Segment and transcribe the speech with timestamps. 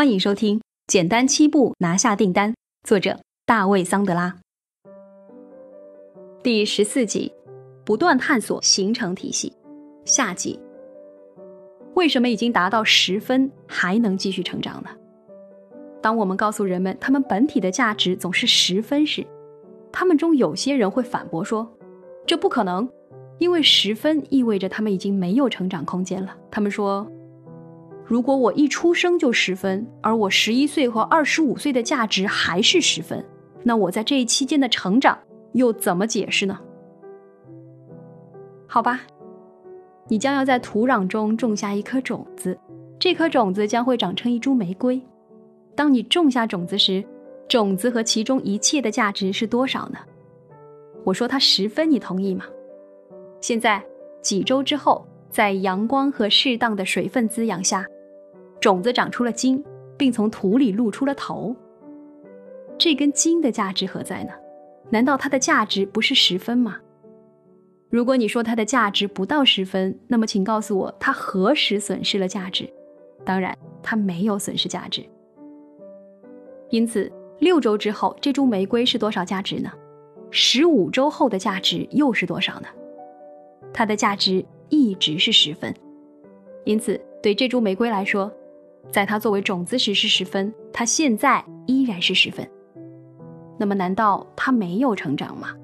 [0.00, 2.52] 欢迎收听《简单七步拿下订单》，
[2.88, 4.34] 作者大卫·桑德拉。
[6.42, 7.30] 第十四集：
[7.84, 9.52] 不断探索形成体系。
[10.06, 10.58] 下集：
[11.92, 14.88] 为什么已经达到十分还能继续成长呢？
[16.00, 19.22] 当我们告诉人们他们本体的价值总是十分时，
[19.92, 21.70] 他们中有些人会反驳说
[22.24, 22.88] ：“这不可能，
[23.36, 27.06] 因为十分意味着他们已经没有成长空间了。”他们说。
[28.10, 33.24] 如果我一出生就十分，而我十一岁和二十五岁的价值还是十分，
[33.62, 35.16] 那我在这一期间的成长
[35.52, 36.58] 又怎么解释呢？
[38.66, 39.02] 好吧，
[40.08, 42.58] 你将要在土壤中种下一颗种子，
[42.98, 45.00] 这颗种子将会长成一株玫瑰。
[45.76, 47.04] 当你种下种子时，
[47.48, 49.98] 种子和其中一切的价值是多少呢？
[51.04, 52.44] 我说它十分，你同意吗？
[53.40, 53.80] 现在
[54.20, 57.86] 几周之后，在阳光和适当的水分滋养下。
[58.60, 59.64] 种子长出了茎，
[59.96, 61.56] 并从土里露出了头。
[62.78, 64.32] 这根茎的价值何在呢？
[64.90, 66.78] 难道它的价值不是十分吗？
[67.88, 72.68] 如果你说它的价值不到十分，那么请告诉我它何时损失了价值？
[73.24, 75.04] 当然，它没有损失价值。
[76.70, 79.70] 因此，六周之后，这株玫瑰是多少价值呢？
[80.30, 82.68] 十五周后的价值又是多少呢？
[83.72, 85.74] 它的价值一直是十分。
[86.64, 88.32] 因此，对这株玫瑰来说，
[88.90, 92.48] 在它作为种子时是十分，它现在依然是十分。
[93.58, 95.54] 那么，难道它没有成长吗？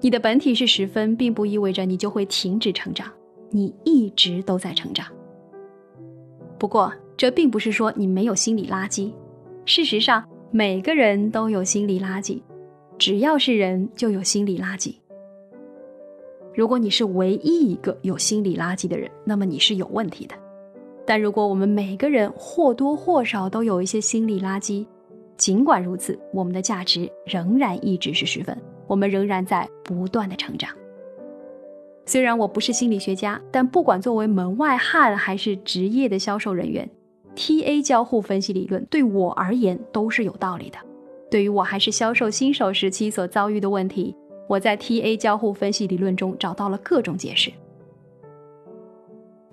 [0.00, 3.10] 你的本体是十分，并不意味着你就会停止成长，
[3.50, 5.06] 你一直都在成长。
[6.58, 9.12] 不过，这并不是说你没有心理垃圾。
[9.64, 12.40] 事实上，每个人都有心理垃圾，
[12.96, 14.94] 只要是人就有心理垃圾。
[16.54, 20.34] 如果你是唯一一个有心理垃圾的人，那么你是有问题的。
[21.08, 24.84] 但如果我们每个人或多或少都有一些心理垃圾，
[25.38, 28.54] 尽管如此，我们的价值仍然一直是十分，
[28.86, 30.68] 我们仍然在不断的成长。
[32.04, 36.86] 虽然我不是心理学家，但不管作为门外汉还是职业的销售人员
[37.34, 40.76] ，TA 交互分析理论对我而言都是有道理的。
[41.30, 44.14] 对于我还是销售新手时期所遭遇的问题，
[44.46, 47.50] 我在 TA 交互分析理论中找到了各种解释。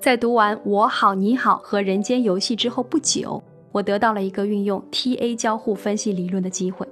[0.05, 6.87] 在读完《我好你好》和《人间游戏》之后不久，我得到了一个运用 TA 交互分析理论的机会。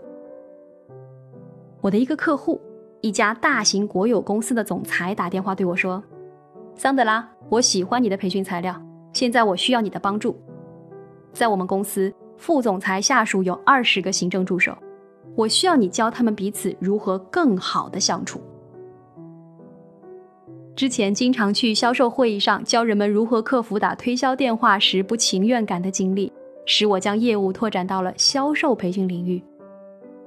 [1.80, 2.60] 我的一个客户，
[3.02, 6.04] 一家大型国有公司的总裁打电话对我说
[6.74, 8.76] ：“桑德拉，我喜欢你的培训材料，
[9.14, 10.36] 现在我需要你的帮助。
[11.34, 14.76] 在我们公司，副总裁下属有二十个行政助手，
[15.36, 18.42] 我需要你教他们彼此如何更好的相处。”
[20.76, 26.32] 之前经常去销售会议上教人们如何克服打推销电话时不情愿感的经历，
[26.66, 29.42] 使我将业务拓展到了销售培训领域。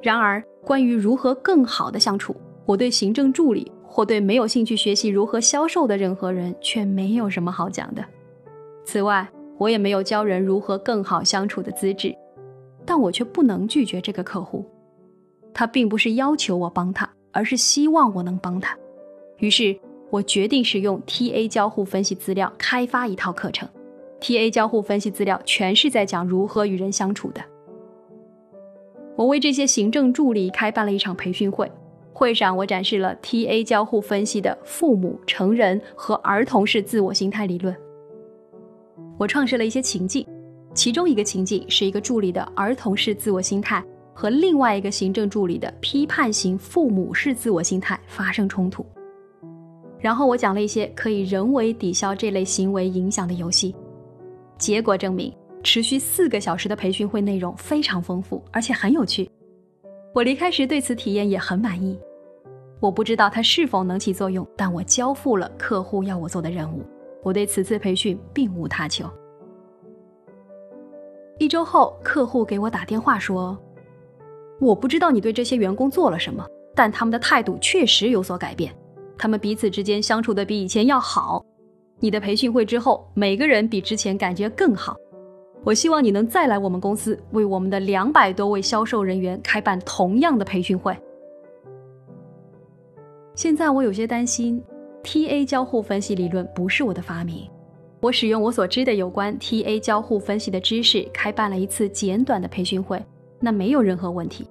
[0.00, 2.34] 然而，关于如何更好的相处，
[2.64, 8.04] 我对行政助理或对没有兴趣学习如何销售的任何人却没有什么好讲的。
[8.84, 9.28] 此外，
[9.58, 12.14] 我也没有教人如何更好相处的资质，
[12.84, 14.64] 但我却不能拒绝这个客户。
[15.52, 18.78] 他并不是要求我帮他，而是希望我能帮他。
[19.38, 19.76] 于是。
[20.10, 23.68] 我决定使用 TA 交互分析资料开发一套课程。
[24.20, 27.40] TA 交互分析资料全是在讲如何与人相处的。
[29.14, 31.70] 我为这些行政助理开办了一场培训会，
[32.12, 37.74] 会上我展示了 TA 交互分析的父母、成人和儿童式自我心态理论。
[39.18, 40.26] 我创设了一些情境，
[40.74, 43.84] 其中一个情境是一个助理的儿童式自我心态
[44.14, 48.84] 和另外一个行政助理的批判型父母式自我心态发生冲突。
[50.06, 53.74] 然后我讲了一些可以人为抵消这类行为影响的游戏，
[54.56, 55.34] 结果证明，
[55.64, 59.28] 持续四个小时的培训会内容非常丰富，而且很有趣。
[60.14, 61.98] 我离开时对此体验也很满意。
[62.78, 66.84] 我不知道它是否能起作用，但我交付了客户要我做的任务。
[67.24, 69.10] 我对此次培训并无他求。
[71.40, 73.58] 一周后，客户给我打电话说
[74.62, 76.46] ：“我不知道你对这些员工做了什么，
[76.76, 78.72] 但他们的态度确实有所改变。”
[79.18, 81.44] 他们彼此之间相处的比以前要好。
[81.98, 84.94] 你的培训会之后，每个人比之前感觉更好。
[85.64, 90.96] 我希望你能再来我们公司，为我们的两百多位销售人员开办同样的培训会。
[93.34, 94.62] 现在我有些担心
[95.02, 97.48] ，TA 交互分析理论不是我的发明。
[98.00, 103.02] 我使用我所知的有关 TA 交互分析的知识，开办了一次简短的培训会，
[103.40, 104.46] 那没有任何问题。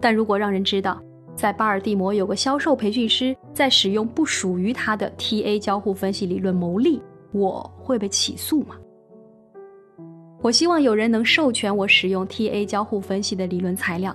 [0.00, 1.00] 但如果让人知道，
[1.34, 7.00] 在巴尔的摩有个销售培训师在使用不属于他的 TA 交互分析理论牟利，
[7.32, 8.76] 我会被起诉吗？
[10.42, 14.14] 我希望有人能授权我使用 TA 交互分析的理论材料，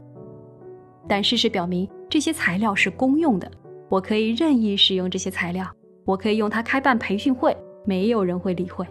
[1.07, 3.49] 但事实表明这些材料是公用的，
[3.89, 5.67] 我可以任意使用这些材料，
[6.03, 8.85] 我可以用它开办培训会，没有人会理会。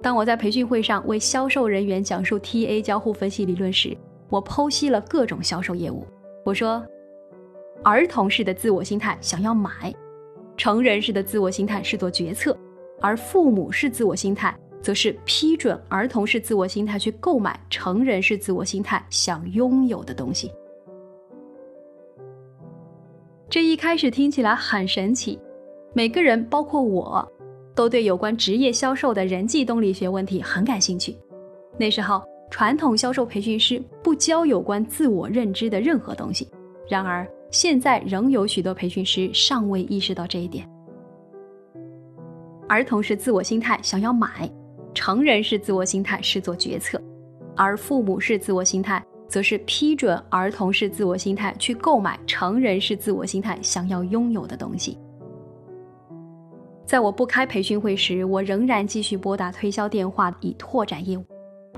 [0.00, 3.96] 当我在培训会上为销售人员讲述 TA 交互分析理论时，
[4.28, 6.06] 我剖析了各种销售业务。
[6.48, 6.82] 我说，
[7.84, 9.94] 儿童式的自我心态想要买，
[10.56, 12.56] 成人式的自我心态是做决策，
[13.02, 14.58] 而父母式自我心态。
[14.80, 20.52] 则是批准儿童式自我心态去购买成人式自我心态想拥有的东西。
[23.50, 25.38] 这一开始听起来很神奇，
[25.92, 27.30] 每个人，包括我，
[27.74, 31.14] 都对有关职业销售的人际动力学问题很感兴趣。
[31.76, 36.48] 那时候，传统销售培训师不教有关自我认知的任何东西。
[36.88, 40.68] 然而，现在仍有许多培训师尚未意识到这一点。
[42.68, 44.50] 儿童是自我心态想要买。
[44.94, 47.00] 成人是自我心态是做决策，
[47.54, 54.98] 而父母是自我心态则是批准儿童是自我心态去购买成人是自我心态想要拥有的东西。
[56.84, 61.24] 在我不开培训会时，我仍然继续拨打推销电话以拓展业务。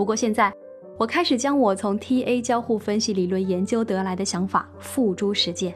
[0.00, 0.50] 不过现在，
[0.97, 5.75] 我开始将我从 TA 交互分析理论研究得来的想法付诸实践。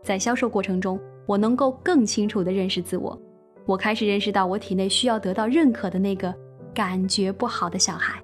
[0.00, 0.96] 在销售过程中，
[1.26, 3.20] 我能够更清楚地认识自我。
[3.66, 6.32] 我开始认识到我体内需要得到认可的那个。
[6.72, 8.22] 感觉不好的小孩，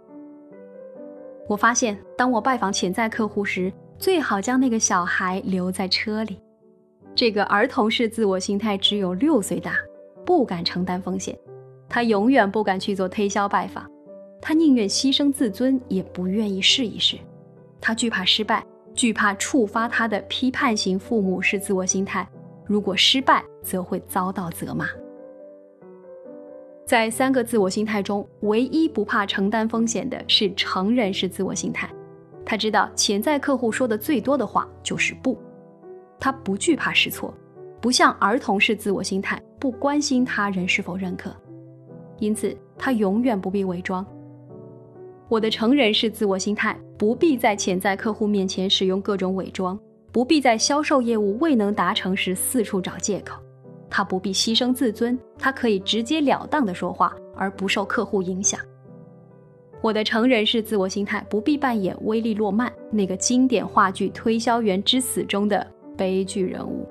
[1.49, 6.39] 我发现，当我拜访潜在客户时，最好将那个小孩留在车里。
[7.13, 9.75] 这个儿童式自我心态只有六岁大，
[10.25, 11.37] 不敢承担风险，
[11.89, 13.85] 他永远不敢去做推销拜访，
[14.47, 17.17] 他宁愿牺牲自尊，也不愿意试一试。
[17.81, 18.63] 他惧怕失败，
[18.95, 22.29] 惧怕触发他的批判型父母式自我心态，
[22.67, 24.87] 如果失败，则会遭到责骂。
[26.85, 31.91] 在三个自我心态中，唯一不怕承担风险的是成人式自我心态。
[32.45, 35.39] 他知道潜在客户说的最多的话就是不，
[36.21, 37.33] 他不惧怕试错，
[37.81, 41.35] 不像儿童式自我心态不关心他人是否认可，
[42.19, 44.07] 因此他永远不必伪装。
[45.35, 49.77] 我的成人式自我心态不必在潜在客户面前使用各种伪装，
[50.13, 53.37] 不必在销售业务未能达成时四处找借口。
[53.91, 58.61] 他不必牺牲自尊，他可以直截了当的说话，而不受客户影响。
[59.81, 65.67] 我的成人式自我心态不必扮演威利·洛曼那个经典话剧《推销员之死》中的
[65.97, 66.89] 悲剧人物。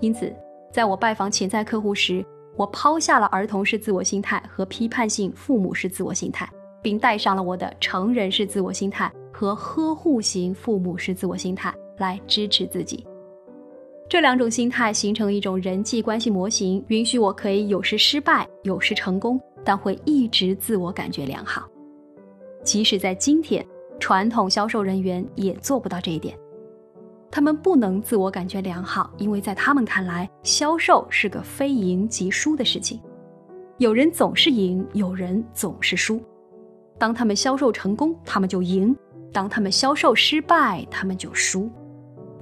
[0.00, 0.34] 因此，
[0.72, 2.24] 在我拜访潜在客户时，
[2.56, 6.48] 我抛下了儿童式自我心态和批判性父母式自我心态，
[6.88, 13.06] 并带上了我的成人式自我心态和呵护型父母式自我心态来支持自己。
[14.08, 21.68] 这两种心态形成一种人际关系模型，允许我可以有时失败，有时成功，但会一直自我感觉良好。
[22.64, 23.62] 即使在今天，
[24.00, 26.34] 传统销售人员也做不到这一点。
[27.30, 32.98] 他们不能自我感觉良好，因为在他们看来，销售是个非赢即输的事情。
[33.76, 36.18] 有人总是赢，有人总是输。
[36.98, 38.94] 当他们销售成功，他们就赢；
[39.32, 41.70] 当他们销售失败，他们就输。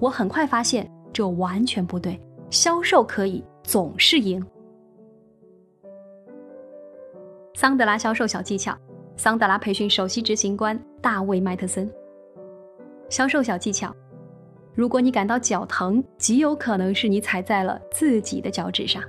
[0.00, 0.90] 我很快发现。
[1.12, 2.20] 这完全不对，
[2.50, 4.44] 销售可以总是赢。
[7.54, 8.76] 桑德拉销售小技巧，
[9.16, 11.90] 桑德拉培训首席执行官大卫·麦特森。
[13.08, 13.96] 销售小技巧：
[14.74, 19.02] 如果你感到脚疼，极有可能是你踩在了自己的脚趾上。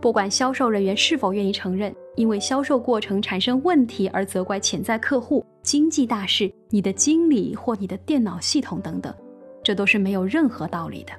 [0.00, 9.14] 不管销售人员是否愿意承认，因为销售过程产生问题而责怪潜在客户、经济大事、你的经理或你的电脑系统等等。
[9.62, 11.12] 这都是没有任何道理的。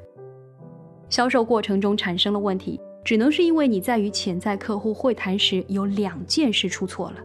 [1.09, 7.17] 销售过程中产生了问题，只能是因为你在与潜在客户会谈时有两件事出错了：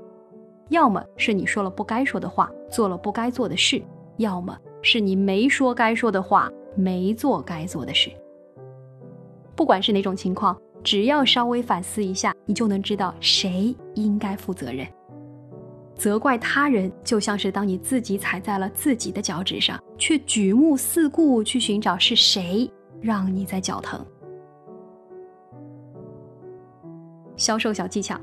[0.68, 3.82] 要么是你说了不该说的话，做了不该做的事；
[4.18, 8.08] 要么是你没说该说的话，没做该做的事。
[9.56, 14.86] 不管是哪种情况，只要稍微反思一下，你就能知道谁应该负责任。
[15.96, 24.04] 责怪他人，就像是当你自己踩在了自己的脚趾上，却举目四顾去寻找是谁让你在脚疼。
[27.36, 28.20] 销售小技巧，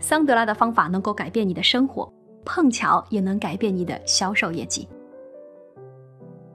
[0.00, 2.12] 桑德拉的方法能够改变你的生活，
[2.44, 4.88] 碰巧也能改变你的销售业绩。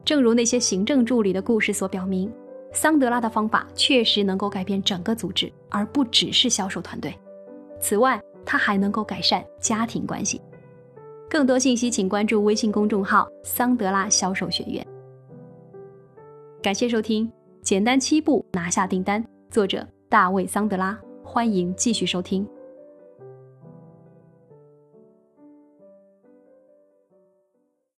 [0.04, 2.32] 正如那些行政助理的故事所表明，
[2.72, 7.14] 桑德拉的方法确实能够改变整个组织，而不只是销售团队。
[7.80, 10.42] 此外，它还能够改善家庭关系。
[11.30, 14.86] 更多信息，请关注微信公众号“桑德拉销售学院”。
[16.62, 17.28] 感谢收听
[17.62, 21.00] 《简单七步拿下订单》，作者大卫·桑德拉。
[21.24, 22.48] 欢迎继续收听。